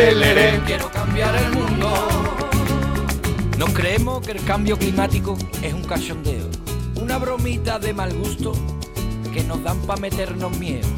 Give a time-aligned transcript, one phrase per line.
[0.00, 0.60] lere, lere.
[0.66, 1.92] Quiero cambiar el mundo.
[3.58, 6.48] No creemos que el cambio climático es un cachondeo,
[6.96, 8.52] una bromita de mal gusto
[9.32, 10.88] que nos dan para meternos miedo.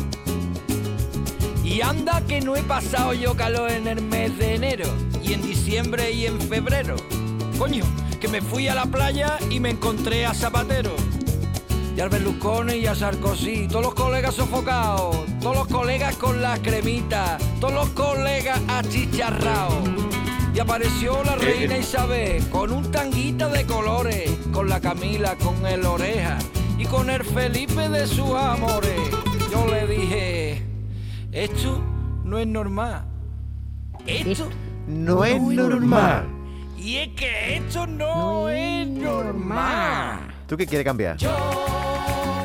[1.64, 4.86] Y anda que no he pasado yo calor en el mes de enero,
[5.22, 6.96] y en diciembre y en febrero.
[7.58, 7.84] Coño,
[8.20, 10.94] que me fui a la playa y me encontré a Zapatero.
[11.94, 16.58] Y al Berlusconi y a Sarkozy, todos los colegas sofocados, todos los colegas con las
[16.60, 19.90] cremitas, todos los colegas achicharrados.
[20.54, 25.84] Y apareció la reina Isabel con un tanguita de colores, con la Camila, con el
[25.84, 26.38] oreja
[26.78, 29.00] y con el Felipe de sus amores.
[29.50, 30.62] Yo le dije,
[31.30, 31.82] esto
[32.24, 33.04] no es normal.
[34.06, 34.48] Esto
[34.86, 36.26] No es normal.
[36.76, 40.18] Y es que esto no, es normal.
[40.48, 41.16] ¿Tú qué quieres cambiar?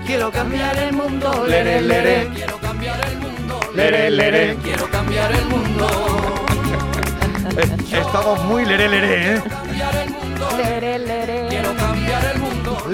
[0.07, 2.29] Quiero cambiar el mundo, Lere, lere, lere.
[2.33, 3.59] Quiero cambiar el mundo.
[3.75, 4.55] Lere, lere.
[4.63, 5.87] Quiero cambiar el mundo.
[7.57, 9.43] Eh, Estamos muy leré, leré, ¿eh?
[9.49, 10.49] Cambiar el mundo.
[10.55, 11.46] Lere, lere.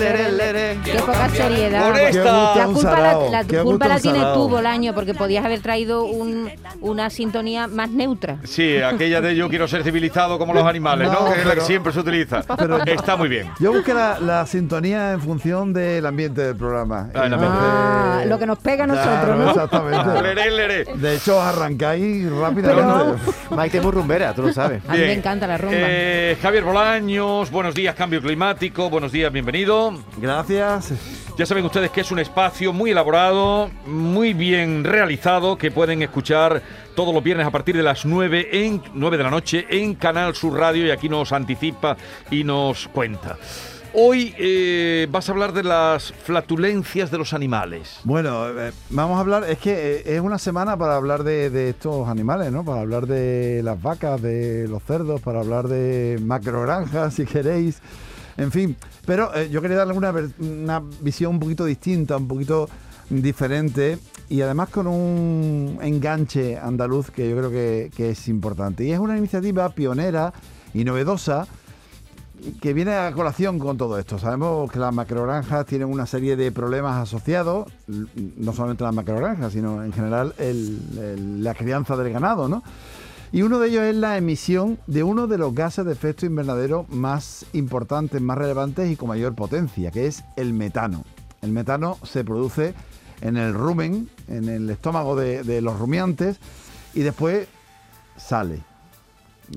[0.04, 0.78] Lere, lere.
[0.84, 1.88] Qué poca seriedad.
[1.92, 5.62] Con esta- La culpa, la, la qué culpa la tienes tú, Bolaño, porque podías haber
[5.62, 6.50] traído un-
[6.82, 8.38] una sintonía más neutra.
[8.44, 11.22] Sí, aquella de yo quiero ser civilizado como los animales, ¿no?
[11.28, 12.42] No, Que es la que pero- siempre se utiliza.
[12.58, 13.50] pero- Está muy bien.
[13.60, 17.10] Yo busqué la, la sintonía en función del ambiente del programa.
[17.14, 17.58] Ah, el ambiente.
[17.60, 19.50] Ah, lo que nos pega a nosotros, Claro, ¿no?
[19.50, 20.22] Exactamente.
[20.24, 20.86] Leré, leré.
[20.96, 23.22] De hecho, arrancáis rápidamente.
[23.52, 24.82] Maite es muy rumbera, tú lo sabes.
[24.88, 25.18] A mí me Bien.
[25.20, 25.76] encanta la rumba.
[25.80, 29.93] Eh, Javier Bolaños, buenos días, cambio climático, buenos días, bienvenido.
[30.18, 30.94] Gracias.
[31.38, 36.62] Ya saben ustedes que es un espacio muy elaborado, muy bien realizado, que pueden escuchar
[36.96, 40.36] todos los viernes a partir de las 9, en, 9 de la noche en Canal
[40.36, 41.98] Sur Radio y aquí nos anticipa
[42.30, 43.38] y nos cuenta.
[43.96, 48.00] Hoy eh, vas a hablar de las flatulencias de los animales.
[48.04, 51.70] Bueno, eh, vamos a hablar, es que eh, es una semana para hablar de, de
[51.70, 52.66] estos animales, ¿no?
[52.66, 57.82] Para hablar de las vacas, de los cerdos, para hablar de macrogranjas, si queréis.
[58.38, 62.68] En fin, pero eh, yo quería darle una, una visión un poquito distinta, un poquito
[63.10, 64.00] diferente
[64.30, 68.84] y además con un enganche andaluz que yo creo que, es importante.
[68.84, 70.34] Y es una iniciativa pionera
[70.74, 71.48] y novedosa
[72.60, 74.18] que viene a colación con todo esto.
[74.18, 79.84] Sabemos que las macrogranjas tienen una serie de problemas asociados, no solamente las macrogranjas, sino
[79.84, 82.64] en general la crianza del ganado, ¿no?
[83.34, 86.86] Y uno de ellos es la emisión de uno de los gases de efecto invernadero
[86.90, 91.04] más importantes, más relevantes y con mayor potencia, que es el metano.
[91.42, 92.76] El metano se produce
[93.22, 96.38] en el rumen, en el estómago de, los rumiantes,
[96.94, 97.48] y después
[98.18, 98.62] sale.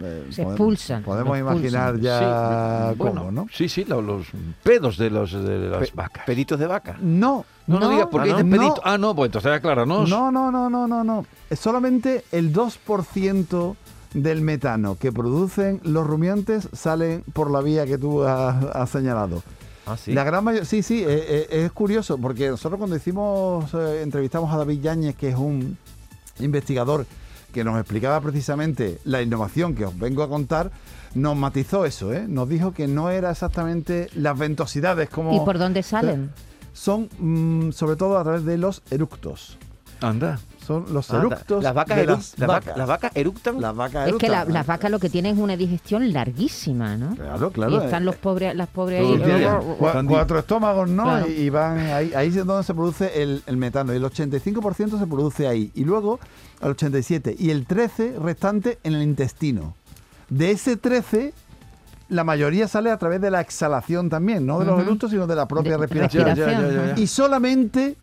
[0.03, 2.01] Eh, Se podemos- expulsan, Podemos imaginar expulsan.
[2.01, 3.47] ya Sí, bueno, cómo, ¿no?
[3.53, 4.27] Sí, sí, lo- los,
[4.63, 6.25] pedos de, los, de las Pe- vacas.
[6.27, 6.97] Peditos de vaca.
[7.01, 7.91] No, No, no, No.
[7.91, 8.51] digas porque Ah, no.
[8.57, 8.81] pedito.
[8.85, 10.09] Ah, no, pues entonces acláranos.
[10.09, 11.27] No, no, no, no, no, no.
[11.51, 13.77] Es solamente el 2%
[14.15, 19.43] del metano que producen los rumiantes salen por la vía que tú has, has señalado.
[19.85, 20.13] Ah, sí.
[20.13, 21.07] La gran mayoría, sí, sí, eh,
[21.51, 25.77] eh, es curioso porque nosotros cuando hicimos, eh, entrevistamos a David Yáñez, que es un
[26.39, 27.05] investigador
[27.57, 30.71] que nos explicaba precisamente la innovación que os vengo a contar,
[31.15, 32.27] nos matizó eso, ¿eh?
[32.29, 35.35] Nos dijo que no era exactamente las ventosidades como...
[35.35, 36.33] ¿Y por dónde salen?
[36.75, 39.57] Son mm, sobre todo a través de los eructos.
[40.03, 40.39] Anda.
[40.67, 42.77] Son los Ah, eructos las vacas de las las vaca- vacas.
[42.79, 43.61] las vacas eructan.
[43.61, 44.55] Las vacas Es que la- eructan.
[44.55, 47.15] las vacas lo que tienen es una digestión larguísima, ¿no?
[47.15, 47.83] Claro, y claro.
[47.83, 49.15] están eh, los pobres, las pobres ahí.
[49.81, 51.05] Están cuatro estómagos, ¿no?
[51.05, 51.29] Claro.
[51.29, 53.93] Y, y van ahí, ahí es donde se produce el, el metano.
[53.93, 55.71] El 85% se produce ahí.
[55.75, 56.19] Y luego
[56.61, 57.37] al 87%.
[57.39, 59.75] Y el 13% restante en el intestino.
[60.29, 61.33] De ese 13%,
[62.09, 64.47] la mayoría sale a través de la exhalación también.
[64.47, 66.25] No de los eructos, sino de la propia De- respiración.
[66.25, 66.93] respiración, Ya, ya, ya, ya.
[66.93, 67.01] ajá.
[67.01, 67.97] Y solamente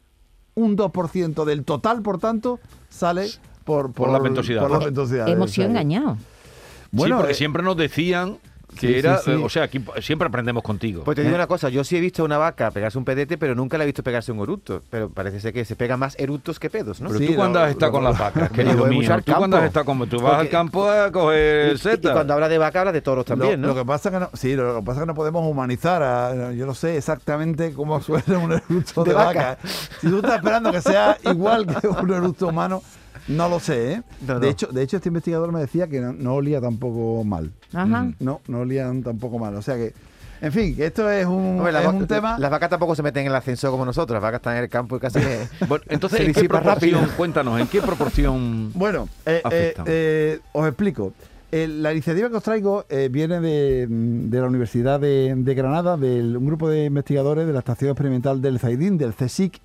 [0.56, 2.60] un 2% del total, por tanto,
[2.90, 3.28] sale
[3.64, 4.62] por, Por la ventosidad.
[4.62, 5.34] Por las ventosidades.
[5.34, 6.18] Hemos sido engañados.
[6.18, 8.38] sí, porque eh, siempre nos decían
[8.74, 9.18] que sí, era.
[9.18, 9.32] sí, sí.
[9.32, 11.04] eh, o sea, aquí siempre aprendemos contigo.
[11.04, 13.38] Pues te digo una cosa, yo sí he visto a una vaca pegarse un pedete,
[13.38, 14.82] pero nunca la he visto pegarse un eructo.
[14.90, 17.08] Pero parece ser que se pega más eructos que pedos, ¿no?
[17.10, 19.14] Pero Sí, tú cuando has estado con las vacas, querido mío.
[19.14, 21.78] al Tú cuando has estado como tú vas al Porque- campo a coger Y- y,
[21.78, 22.12] setas.
[22.14, 23.74] cuando habla de vaca, habla de toros también, lo, ¿no?
[23.74, 26.02] lo que pasa es que no, sí, lo, que pasa es que no podemos humanizar.
[26.04, 29.40] a- yo no sé exactamente cómo suena un eructo de, De vaca.
[29.40, 29.58] vaca.
[30.02, 32.82] Si tú estás esperando que sea igual que un eructo humano,
[33.28, 33.94] no lo sé.
[33.94, 34.02] ¿eh?
[34.28, 37.52] No, De hecho, de hecho este investigador me decía que no, no olía tampoco mal.
[37.74, 38.12] Ajá.
[38.20, 39.56] No, no olían tampoco mal.
[39.56, 39.94] O sea que,
[40.42, 42.38] en fin, que esto es un, Hombre, la es va- un tema.
[42.38, 44.70] Las vacas tampoco se meten en el ascensor como nosotros, las vacas están en el
[44.70, 45.20] campo y casi...
[45.68, 46.76] Bueno, entonces, se ¿en qué proporción?
[47.02, 47.14] rápido.
[47.18, 48.72] Cuéntanos, ¿en qué proporción?
[48.74, 51.14] Bueno, eh, eh, eh, os explico.
[51.56, 55.98] Eh, la iniciativa que os traigo eh, viene de, de la Universidad de, de Granada,
[55.98, 59.62] de un grupo de investigadores de la Estación Experimental del Zaidín, del CSIC,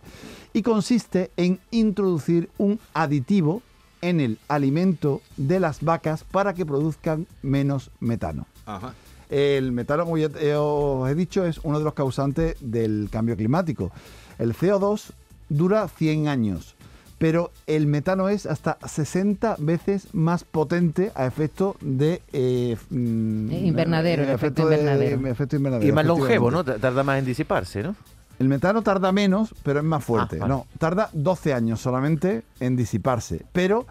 [0.59, 3.63] y consiste en introducir un aditivo
[4.03, 8.47] en el alimento de las vacas para que produzcan menos metano.
[8.67, 8.93] Ajá.
[9.31, 10.29] El metano, como ya
[10.61, 13.93] os he dicho, es uno de los causantes del cambio climático.
[14.41, 15.11] El CO2
[15.49, 16.75] dura 100 años,
[17.19, 22.21] pero el metano es hasta 60 veces más potente a efecto de...
[22.33, 25.27] eh, mm, Eh, invernadero, el efecto de- invernadero.
[25.29, 26.51] efecto invernadero, Y más longevo.
[26.51, 26.65] ¿no?
[26.65, 27.95] Tarda más en disiparse, ¿no?
[28.39, 30.37] El metano tarda menos, pero es más fuerte.
[30.37, 30.55] Ah, vale.
[30.55, 33.45] No, tarda 12 años solamente en disiparse.
[33.53, 33.87] Pero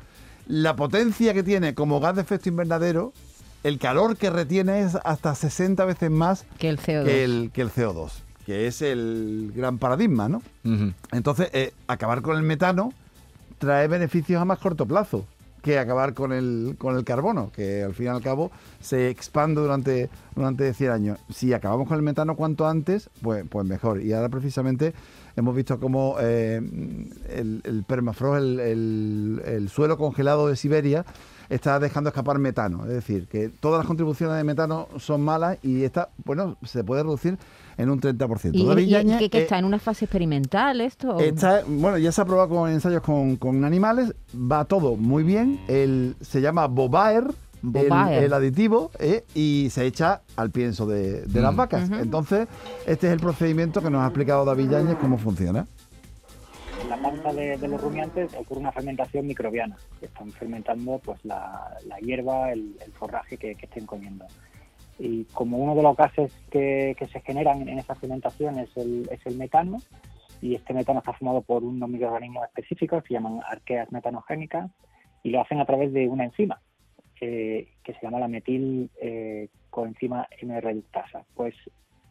[0.47, 3.11] la potencia que tiene como gas de efecto invernadero,
[3.63, 7.03] el calor que retiene es hasta 60 veces más Que el CO2.
[7.05, 8.11] que el, que el CO2,
[8.45, 10.41] que es el gran paradigma, ¿no?
[11.11, 12.93] Entonces, eh, acabar con el metano
[13.57, 15.25] trae beneficios a más corto plazo
[15.61, 19.61] que acabar con el, con el carbono, que al fin y al cabo se expande
[19.61, 21.19] durante, durante 100 años.
[21.29, 24.01] Si acabamos con el metano cuanto antes, pues, pues mejor.
[24.01, 24.93] Y ahora precisamente
[25.37, 26.57] hemos visto cómo eh,
[27.29, 31.05] el, el permafrost, el, el- el suelo congelado de Siberia,
[31.49, 32.83] está dejando escapar metano.
[32.83, 37.03] Es decir, que todas las contribuciones de metano son malas y esta, bueno, se puede
[37.03, 37.37] reducir
[37.77, 38.49] en un 30%.
[38.53, 41.17] ¿Y, David y- que, que eh, está en una fase experimental esto?
[41.19, 45.59] Está, bueno, ya se ha probado con ensayos con, con animales, va todo muy bien.
[45.69, 47.27] El, se llama Bobaer,
[47.63, 48.23] el-.
[48.23, 51.57] El, aditivo, eh, y se echa al pienso de, de las Mm.
[51.57, 51.89] vacas.
[51.91, 52.47] Entonces,
[52.85, 55.65] este es el procedimiento que nos ha explicado David Yáñez cómo funciona.
[56.83, 61.23] en la panza de, de los rumiantes ocurre una fermentación microbiana, que están fermentando pues
[61.25, 64.25] la, la hierba, el, el forraje que, que estén comiendo.
[64.99, 69.07] Y como uno de los gases que, que se generan en esa fermentación es el,
[69.11, 69.79] es el metano,
[70.41, 74.69] y este metano está formado por unos microorganismos específicos que se llaman arqueas metanogénicas,
[75.23, 76.61] y lo hacen a través de una enzima
[77.21, 81.25] eh, que se llama la metil eh, coenzima M-reductasa.
[81.35, 81.55] Pues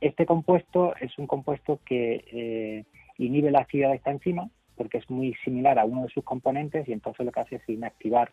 [0.00, 2.85] este compuesto es un compuesto que eh,
[3.19, 6.87] inhibe la actividad de esta enzima porque es muy similar a uno de sus componentes
[6.88, 8.32] y entonces lo que hace es inactivar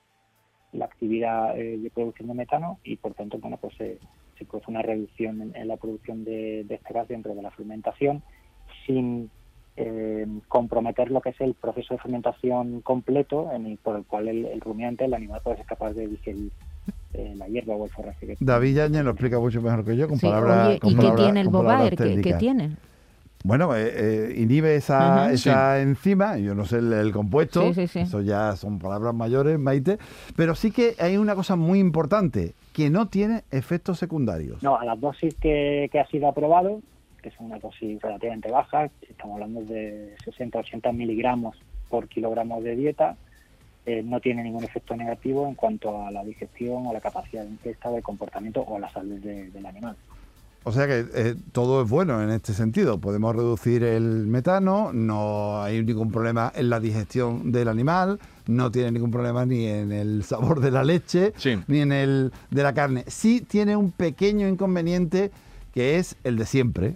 [0.74, 4.00] la actividad eh, de producción de metano y por tanto bueno pues se,
[4.46, 8.22] produce una reducción en, la producción de este gas dentro de la fermentación
[8.86, 9.32] sin
[9.76, 14.28] eh, comprometer lo que es el proceso de fermentación completo en el- por el cual
[14.28, 16.52] el, el rumiante, el animal puede ser capaz de digerir
[17.14, 20.08] eh, la hierba o el forraje que David Yáñez lo explica mucho mejor que yo,
[20.08, 21.96] con Sí, palabras oye, con ¿y qué tiene el Bobaer?
[21.96, 22.72] ¿Qué, tiene?
[23.46, 28.00] Bueno, eh, eh, inhibe esa, enzima, yo no sé el, el compuesto, Sí, sí, sí.
[28.00, 29.98] eso ya son palabras mayores, Maite,
[30.38, 34.64] pero sí que hay una cosa muy importante, que no tiene efectos secundarios.
[34.64, 36.80] No, a las dosis que, que ha sido aprobado,
[37.24, 41.58] que son una dosis relativamente baja, estamos hablando de 60-80 miligramos
[41.90, 43.16] por kilogramo de dieta,
[43.86, 47.50] eh, no tiene ningún efecto negativo en cuanto a la digestión o la capacidad de
[47.50, 49.96] ingesta o el comportamiento o la salud de- del animal.
[50.66, 52.98] O sea que eh, todo es bueno en este sentido.
[53.02, 58.18] Podemos reducir el metano, no hay ningún problema en la digestión del animal,
[58.48, 61.60] no tiene ningún problema ni en el sabor de la leche, Sí.
[61.68, 63.04] ni en el de la carne.
[63.08, 65.32] Sí tiene un pequeño inconveniente
[65.74, 66.96] que es el de siempre.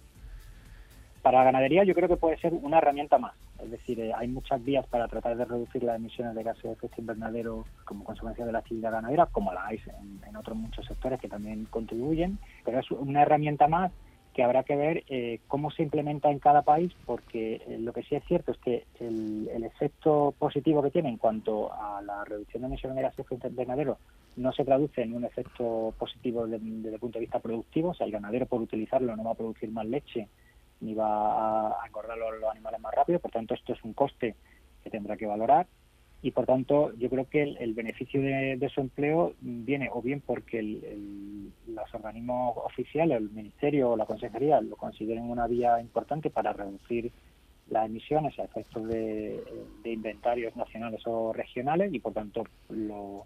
[1.28, 3.34] Para la ganadería yo creo que puede ser una herramienta más.
[3.62, 6.72] Es decir, eh, hay muchas vías para tratar de reducir las emisiones de gases de
[6.72, 9.78] efecto invernadero como consecuencia de la actividad ganadera, como la hay
[10.26, 13.92] en, otros muchos sectores que también contribuyen, pero es una herramienta más
[14.34, 18.04] que habrá que ver eh, cómo se implementa en cada país, porque eh, lo que
[18.04, 22.62] sí es cierto es que el, efecto positivo que tiene en cuanto a la reducción
[22.62, 23.98] de emisiones de gases de efecto invernadero
[24.38, 27.94] no se traduce en un efecto positivo de- desde el punto de vista productivo, o
[27.94, 30.30] sea, el ganadero por utilizarlo no va a producir más leche
[30.82, 34.36] ni va a engordar los, animales más rápido, por tanto esto es un coste
[34.84, 35.68] que tendrá que valorar.
[36.22, 40.22] Y por tanto yo creo que el, beneficio de, de su empleo viene o bien
[40.26, 46.30] porque el- los organismos oficiales, el ministerio o la consejería lo consideren una vía importante
[46.30, 47.12] para reducir
[47.70, 49.44] las emisiones a efectos de,
[49.86, 53.26] inventarios nacionales o regionales y por tanto lo,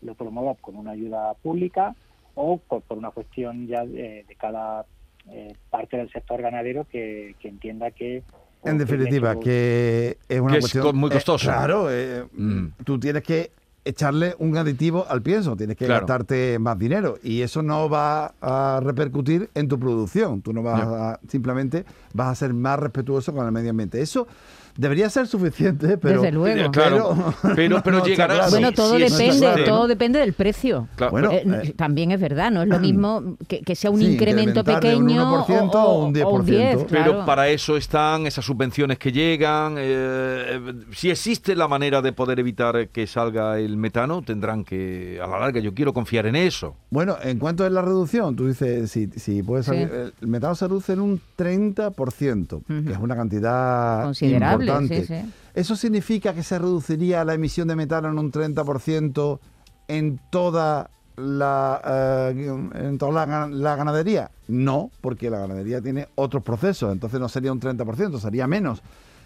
[0.00, 1.94] lo promueva con una ayuda pública
[2.34, 4.86] o por, una cuestión ya de cada
[5.30, 8.22] eh, parte del sector ganadero que, que entienda que
[8.64, 11.46] En definitiva, su- que es una Que es cuestión muy eh, costoso.
[11.46, 12.68] claro, eh, Mm.
[12.84, 13.50] tú tienes que
[13.86, 16.00] echarle un aditivo al pienso, tienes que Claro.
[16.06, 20.40] gastarte más dinero y eso no va a repercutir en tu producción.
[20.40, 20.94] Tú no vas No.
[20.94, 24.00] a simplemente vas a ser más respetuoso con el medio ambiente.
[24.00, 24.26] Eso
[24.76, 26.60] debería ser suficiente, pero Desde luego.
[26.60, 28.34] Eh, Claro, pero, pero no llegará.
[28.34, 28.50] claro.
[28.50, 30.88] Bueno, todo sí depende, todo depende del precio.
[30.96, 31.10] Claro.
[31.12, 34.12] Bueno, Eh, eh, también es verdad, no es lo mismo que, que sea un Sí,
[34.12, 36.24] incremento de un pequeño 1% o, o un 10%.
[36.24, 39.76] o un 10, Pero para eso están esas subvenciones que llegan.
[39.78, 40.60] eh,
[40.92, 45.38] si existe la manera de poder evitar que salga el metano, tendrán que, a la
[45.38, 46.76] larga, yo quiero confiar en eso.
[46.94, 50.12] Bueno, en cuanto es la reducción, tú dices, si, si puede salir, Sí.
[50.22, 52.84] el metano se reduce en un 30%, Ujú.
[52.84, 54.66] que es una cantidad Considerable.
[54.66, 55.00] importante.
[55.04, 55.32] sí, sí.
[55.54, 59.40] ¿Eso significa que se reduciría la emisión de metano en un 30%
[59.88, 61.80] en toda la,
[62.32, 64.30] eh, en toda la, la ganadería?
[64.46, 68.82] No, porque la ganadería tiene otros procesos, entonces no sería un 30%, sería menos.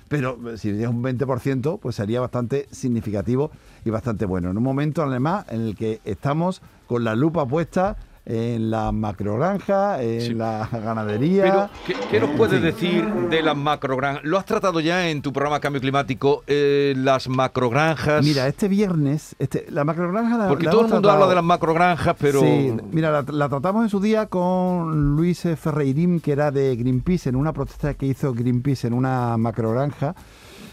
[0.09, 3.50] Pero eh, si es un 20%, pues sería bastante significativo
[3.85, 4.50] y bastante bueno.
[4.50, 7.97] En un momento, además, en el que estamos con la lupa puesta
[8.31, 10.35] en la macrogranja, en Sí.
[10.35, 11.43] la ganadería.
[11.45, 14.23] Pero, ¿qué, qué nos puedes decir de las macrogranjas?
[14.25, 16.45] ¿Lo has tratado ya en tu programa Cambio Climático?
[16.47, 18.23] eh, las macrogranjas.
[18.25, 22.17] Mira, este viernes, este, la macrogranja Porque la todo el mundo habla de las macrogranjas,
[22.21, 22.41] pero.
[22.41, 27.31] Sí, mira, la, la tratamos en su día con Luis Ferreirín, que era de Greenpeace,
[27.31, 30.15] en una protesta que hizo Greenpeace en una macrogranja.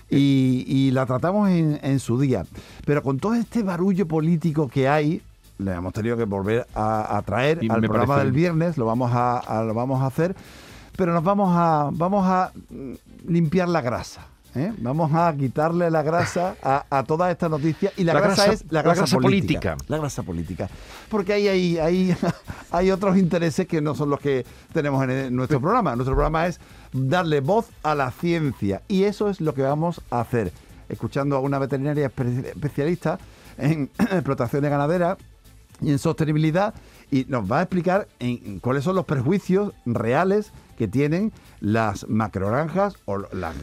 [0.10, 2.46] Y, y la tratamos en, en su día.
[2.86, 5.22] Pero con todo este barullo político que hay,
[5.58, 9.12] le hemos tenido que volver a, a traer Y al programa del viernes, lo vamos
[9.14, 10.36] a, a- lo vamos a hacer,
[10.98, 12.52] pero nos vamos a, vamos a
[13.28, 14.28] limpiar la grasa.
[14.56, 14.74] ¿eh?
[14.78, 18.54] Vamos a quitarle la grasa a, a toda esta noticia y la, La grasa, grasa-
[18.54, 19.60] es la la grasa, grasa política.
[19.72, 19.86] política.
[19.90, 20.70] La grasa política.
[21.10, 22.16] Porque ahí hay, hay,
[22.72, 25.96] hay otros intereses que no son los que tenemos en el- nuestro programa.
[25.96, 26.60] Nuestro programa es
[26.94, 30.52] darle voz a la ciencia y eso es lo que vamos a hacer.
[30.88, 33.18] Escuchando a una veterinaria espe- especialista
[33.58, 35.18] en explotaciones ganaderas
[35.82, 36.74] y en sostenibilidad
[37.12, 42.96] y nos va a explicar en, cuáles son los prejuicios reales que tienen las macrogranjas
[43.05, 43.20] o,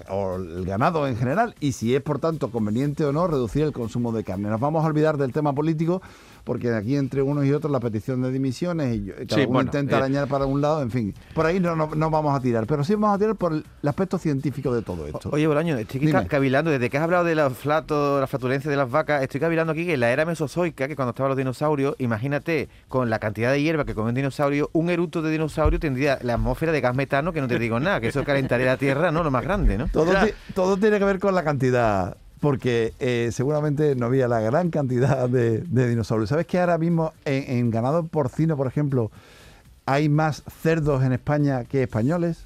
[0.08, 3.72] o el ganado en general y si es por tanto conveniente o no reducir el
[3.72, 4.48] consumo de carne.
[4.48, 6.00] Nos vamos a olvidar del tema político
[6.44, 9.46] porque aquí entre unos y otros la petición de dimisiones y yo- cada Sí, uno
[9.48, 12.36] bueno, intenta eh, arañar para un lado, en fin, por ahí no, no, no vamos
[12.36, 15.28] a tirar, pero sí vamos a tirar por el, aspecto científico de todo esto.
[15.32, 16.22] Oye, Bolaño, estoy aquí Dime.
[16.22, 19.40] ca- cavilando, desde que has hablado de los flatos, la flatulencia de las vacas, estoy
[19.40, 23.18] cavilando aquí que en la era mesozoica, que cuando estaban los dinosaurios, imagínate, con la
[23.18, 26.80] cantidad de hierba que come un dinosaurio, un eruto de dinosaurio tendría la atmósfera de
[26.80, 29.22] gas metano, que no te digo nada, que eso calentaría la Tierra, ¿no?
[29.22, 29.88] Lo más grande, ¿no?
[29.88, 30.12] Todo,
[30.54, 35.28] todo tiene que ver con la cantidad, porque eh, seguramente no había la gran cantidad
[35.28, 36.28] de, de dinosaurios.
[36.28, 39.12] ¿Sabes que ahora mismo en, en ganado porcino, por ejemplo,
[39.86, 42.44] hay más cerdos en España que españoles?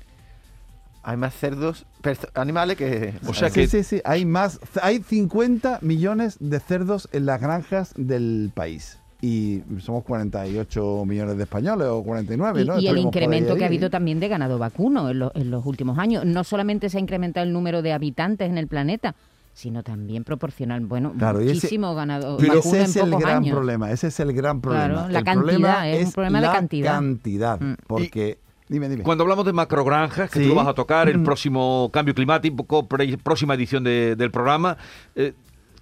[1.02, 1.86] Hay más cerdos,
[2.34, 3.14] animales que...
[3.26, 7.40] O sea sí, que- sí, sí, hay más, hay 50 millones de cerdos en las
[7.40, 8.98] granjas del país.
[9.22, 12.78] Y somos 48 millones de españoles o 49, Y, ¿no?
[12.80, 15.96] y el incremento que ha habido también de ganado vacuno en, lo- en los últimos
[15.98, 16.26] años.
[16.26, 19.14] No solamente se ha incrementado el número de habitantes en el planeta,
[19.56, 23.38] sino también proporcional, bueno, Claro, y ese- muchísimo ganado Pero ese en es el gran
[23.38, 23.54] años.
[23.56, 24.86] problema, ese es el gran problema.
[24.86, 26.92] Claro, la El cantidad, problema es un problema de la cantidad.
[26.94, 27.74] cantidad, Mm.
[27.86, 28.38] porque...
[28.68, 29.02] dime, dime.
[29.02, 30.44] Cuando hablamos de macrogranjas, que Sí.
[30.44, 31.24] tú lo vas a tocar, el Mm.
[31.24, 32.86] próximo cambio climático,
[33.22, 34.76] próxima edición de- del programa,
[35.14, 35.32] eh,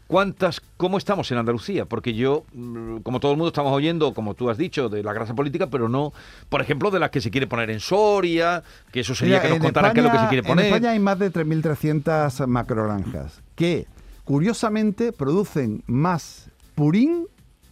[0.07, 1.85] ¿cuántas, cómo estamos en Andalucía?
[1.87, 5.13] Porque yo, mm, como todo el mundo, estamos oyendo, como tú has dicho, de la
[5.13, 6.13] grasa política, pero no,
[6.49, 9.49] por ejemplo, de las que se quiere poner en Soria, que eso sería Mira, que
[9.51, 10.67] nos contaran qué es lo que se quiere poner.
[10.67, 13.87] En España hay más de 3.300 macrogranjas que,
[14.25, 17.27] curiosamente, producen más purín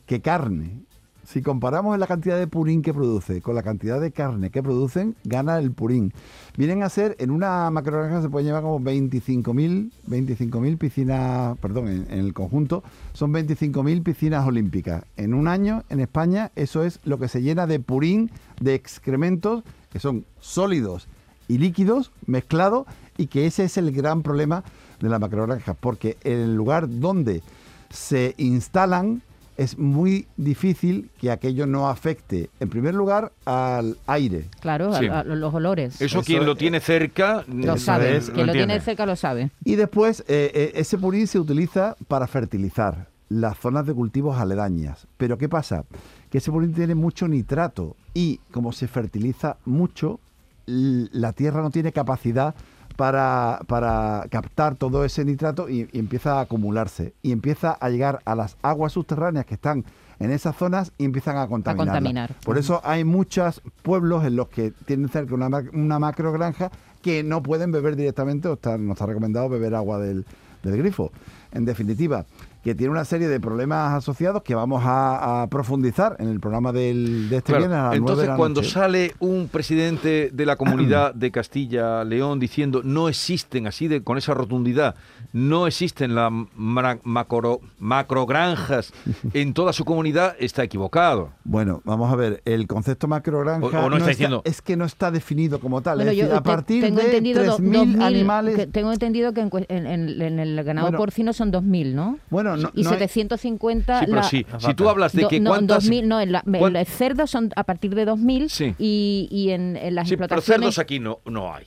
[0.07, 0.83] que carne.
[1.25, 5.14] Si comparamos la cantidad de purín que produce con la cantidad de carne que producen,
[5.25, 6.12] gana el purín.
[6.57, 12.07] Vienen a ser, en una macrogranja se pueden llevar como 25.000 25.000 piscinas, perdón, en,
[12.11, 15.05] en el conjunto, son 25.000 piscinas olímpicas.
[15.17, 19.62] En un año, en España, eso es lo que se llena de purín, de excrementos,
[19.91, 21.09] que son sólidos
[21.49, 22.87] y líquidos mezclados,
[23.17, 24.64] y que ese es el gran problema
[25.00, 27.43] de la macrogranja, porque el lugar donde
[27.91, 29.23] se instalan
[29.56, 34.47] es muy difícil que aquello no afecte, en primer lugar, al aire.
[34.61, 35.06] Claro, a- Sí.
[35.09, 35.94] a los olores.
[35.97, 38.16] Eso, Eso quien lo tiene cerca lo sabe.
[38.16, 39.50] es, Quien lo tiene cerca lo sabe.
[39.64, 45.06] Y después, eh, eh, ese purín se utiliza para fertilizar las zonas de cultivos aledañas.
[45.16, 45.85] Pero ¿qué pasa?
[46.30, 50.18] Que ese purín tiene mucho nitrato y como se fertiliza mucho,
[50.66, 52.54] la tierra no tiene capacidad
[52.97, 57.15] para, para captar todo ese nitrato y, y empieza a acumularse.
[57.23, 59.85] Y empieza a llegar a las aguas subterráneas que están
[60.19, 61.87] en esas zonas y empiezan a contaminar.
[61.87, 62.35] contaminar.
[62.45, 66.71] Por eso hay muchos pueblos en los que tienen cerca una, una macro granja
[67.03, 70.25] que no pueden beber directamente o está, no está recomendado beber agua del,
[70.63, 71.11] del grifo.
[71.51, 72.25] En definitiva,
[72.62, 76.73] que tiene una serie de problemas asociados que vamos a, a profundizar en el programa
[76.73, 78.73] del, de este Claro, viernes a las nueve Entonces, de la cuando noche.
[78.73, 84.35] sale un presidente de la comunidad de Castilla-León diciendo no existen, así de con esa
[84.35, 84.95] rotundidad,
[85.33, 88.92] no existen las macro, macrogranjas
[89.35, 91.31] en toda su comunidad, está equivocado.
[91.45, 94.85] Bueno, vamos a ver, el concepto macrogranja O- o no está diciendo- es que no
[94.85, 95.97] está definido como tal.
[95.97, 98.57] Bueno, es decir, a te- partir tengo de entendido do- 3.000 2000, animales...
[98.57, 100.99] que tengo entendido que en, en- en- en el ganado Bueno.
[100.99, 102.19] porcino son 2.000, ¿no?
[102.31, 105.23] Bueno, no, y no hay- 750 Sí, pero la- sí, las si tú hablas de
[105.23, 105.85] Do- que no, cuántas...
[105.85, 108.75] 2000, no, en la- en los cerdos son a partir de 2.000 Sí.
[108.78, 110.61] y, y en, en las Sí, pero explotaciones...
[110.75, 111.64] cerdos aquí no, no hay.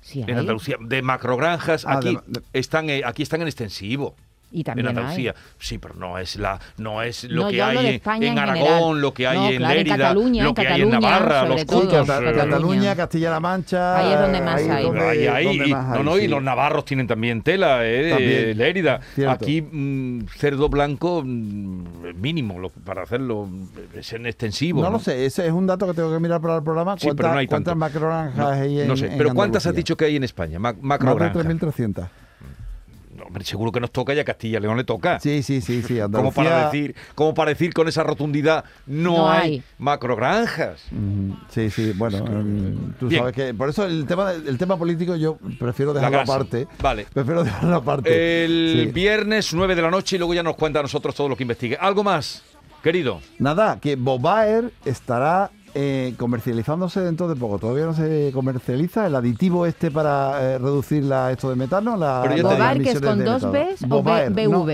[0.00, 0.36] Sí, en hay.
[0.36, 0.76] Andalucía.
[0.80, 4.14] De macrogranjas, Ah, aquí, de- de- están, eh, aquí están en extensivo.
[4.50, 5.34] Y En también Andalucía.
[5.36, 5.42] hay.
[5.58, 8.56] Sí, pero no es la no es lo No, que hay en- en, en Aragón,
[8.64, 9.00] general.
[9.02, 11.00] lo que hay No, en claro, en Lérida, Cataluña, lo en que hay en Cataluña,
[11.18, 11.80] Navarra, los todo.
[11.80, 12.44] cultos, Cata- eh, Cataluña.
[12.50, 13.96] Cataluña, Castilla-La Mancha.
[13.98, 14.82] Ahí es donde más ahí hay.
[14.84, 17.80] donde- Ahí, ahí, donde y- más no, hay, no, y los navarros tienen también tela,
[17.86, 19.00] eh, También, Lérida.
[19.14, 19.32] cierto.
[19.32, 24.80] Aquí mm, cerdo blanco mm, mínimo lo- para hacerlo mm, es en extensivo.
[24.82, 26.94] No lo sé, ese es un dato que tengo que mirar para el programa.
[26.96, 27.70] Sí, pero ¿Cuántas, no hay tanto.
[27.72, 29.78] cuántas macrogranjas No, hay en no sé, en pero ¿cuántas has Andalucía?
[29.80, 30.58] dicho que hay en España?
[30.58, 31.34] Macrogranjas.
[31.36, 32.08] de 3.300.
[33.28, 35.20] Hombre, seguro que nos toca y a Castilla León le toca.
[35.20, 35.98] Sí, sí, sí, sí.
[36.12, 39.62] Como para Andalucía- decir, como para decir con esa rotundidad, no, No hay, hay.
[39.78, 40.80] macrogranjas.
[41.50, 43.20] Sí, sí, bueno, em, tú Bien.
[43.22, 46.66] sabes que por eso el tema el tema político yo prefiero dejarlo aparte.
[46.80, 47.06] Vale.
[47.12, 48.44] Prefiero dejarlo aparte.
[48.44, 48.92] El Sí.
[48.92, 51.44] viernes 9 de la noche y luego ya nos cuenta a nosotros todo lo que
[51.44, 51.76] investigue.
[51.78, 52.42] ¿Algo más,
[52.82, 53.20] querido?
[53.38, 57.58] Nada, que Bobaer estará eh, comercializándose dentro de poco.
[57.58, 61.96] Todavía no se comercializa el aditivo este para eh, reducir la, esto de metano.
[61.96, 62.22] La.
[62.42, 63.42] Bobaer, que es con dos.
[63.42, 64.64] Bs o Bobaer, B- no.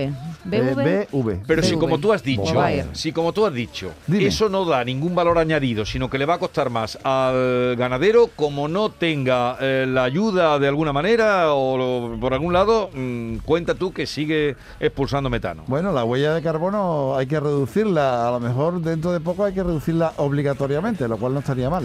[0.45, 0.53] BV.
[0.53, 1.23] Eh, BV.
[1.23, 1.43] BV.
[1.47, 1.79] Pero si BV.
[1.79, 2.53] como tú has dicho,
[2.93, 4.27] si como tú has dicho, Dime.
[4.27, 8.29] eso no da ningún valor añadido, sino que le va a costar más al ganadero,
[8.35, 13.37] como no tenga eh, la ayuda de alguna manera o lo- por algún lado, mm,
[13.45, 15.63] cuenta tú que sigue expulsando metano.
[15.67, 18.27] Bueno, la huella de carbono hay que reducirla.
[18.27, 21.83] A lo mejor dentro de poco hay que reducirla obligatoriamente, lo cual no estaría mal.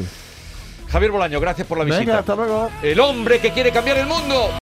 [0.89, 2.19] Javier Bolaño, gracias por la visita.
[2.19, 2.69] Hasta luego.
[2.83, 4.51] El hombre que quiere cambiar el mundo.